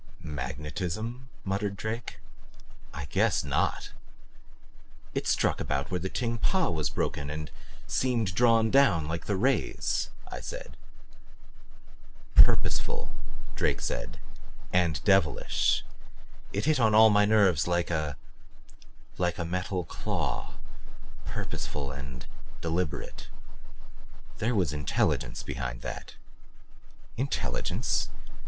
[0.23, 2.19] "Magnetism?" muttered Drake.
[2.91, 3.91] "I guess NOT!"
[5.13, 7.51] "It struck about where the Ting Pa was broken and
[7.85, 10.75] seemed drawn down like the rays," I said.
[12.33, 13.13] "Purposeful,"
[13.53, 14.17] Drake said.
[14.73, 15.85] "And devilish.
[16.51, 18.17] It hit on all my nerves like a
[19.19, 20.55] like a metal claw.
[21.25, 22.25] Purposeful and
[22.59, 23.27] deliberate.
[24.39, 26.15] There was intelligence behind that."
[27.17, 28.09] "Intelligence?